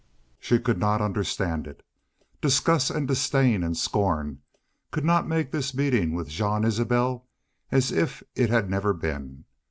[0.39, 1.83] She could not understand it.
[2.41, 4.41] Disgust and disdain and scorn
[4.89, 7.27] could not make this meeting with Jean Isbel
[7.69, 9.45] as if it had never been.